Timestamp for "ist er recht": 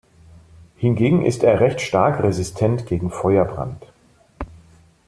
1.23-1.79